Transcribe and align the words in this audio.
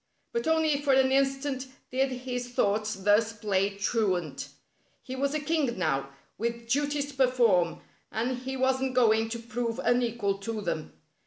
But 0.31 0.47
only 0.47 0.81
for 0.81 0.93
an 0.93 1.11
instant 1.11 1.67
did 1.91 2.09
his 2.11 2.49
thoughts 2.55 2.95
thus 2.95 3.33
play 3.33 3.77
truant. 3.77 4.47
He 5.03 5.15
was 5.15 5.35
a 5.35 5.39
king 5.39 5.77
now, 5.77 6.09
with 6.39 6.67
duties 6.67 7.11
to 7.11 7.13
perform, 7.17 7.81
and 8.11 8.39
he 8.39 8.57
wasn't 8.57 8.95
going 8.95 9.29
to 9.29 9.37
prove 9.37 9.77
unequal 9.83 10.39
to 10.39 10.61
them. 10.61 10.93